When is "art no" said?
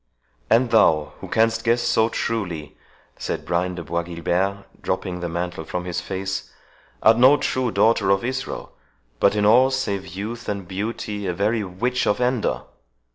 7.03-7.37